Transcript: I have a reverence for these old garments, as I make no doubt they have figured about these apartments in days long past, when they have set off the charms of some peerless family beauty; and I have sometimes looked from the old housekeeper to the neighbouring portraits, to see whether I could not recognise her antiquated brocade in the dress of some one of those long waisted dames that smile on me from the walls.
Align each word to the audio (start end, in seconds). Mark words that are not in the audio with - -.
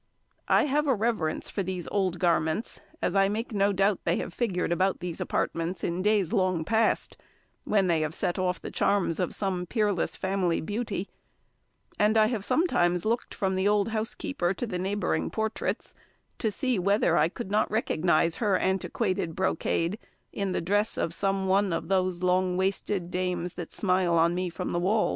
I 0.47 0.63
have 0.63 0.87
a 0.87 0.95
reverence 0.95 1.51
for 1.51 1.61
these 1.61 1.87
old 1.89 2.17
garments, 2.17 2.81
as 3.03 3.13
I 3.13 3.29
make 3.29 3.51
no 3.53 3.71
doubt 3.71 3.99
they 4.03 4.15
have 4.15 4.33
figured 4.33 4.71
about 4.71 4.99
these 4.99 5.21
apartments 5.21 5.83
in 5.83 6.01
days 6.01 6.33
long 6.33 6.65
past, 6.65 7.17
when 7.65 7.85
they 7.85 8.01
have 8.01 8.15
set 8.15 8.39
off 8.39 8.59
the 8.59 8.71
charms 8.71 9.19
of 9.19 9.35
some 9.35 9.67
peerless 9.67 10.15
family 10.15 10.59
beauty; 10.59 11.07
and 11.99 12.17
I 12.17 12.25
have 12.29 12.43
sometimes 12.43 13.05
looked 13.05 13.35
from 13.35 13.53
the 13.53 13.67
old 13.67 13.89
housekeeper 13.89 14.55
to 14.55 14.65
the 14.65 14.79
neighbouring 14.79 15.29
portraits, 15.29 15.93
to 16.39 16.49
see 16.49 16.79
whether 16.79 17.15
I 17.15 17.29
could 17.29 17.51
not 17.51 17.69
recognise 17.69 18.37
her 18.37 18.57
antiquated 18.57 19.35
brocade 19.35 19.99
in 20.33 20.51
the 20.51 20.61
dress 20.61 20.97
of 20.97 21.13
some 21.13 21.45
one 21.45 21.71
of 21.71 21.89
those 21.89 22.23
long 22.23 22.57
waisted 22.57 23.11
dames 23.11 23.53
that 23.53 23.71
smile 23.71 24.15
on 24.15 24.33
me 24.33 24.49
from 24.49 24.71
the 24.71 24.79
walls. 24.79 25.09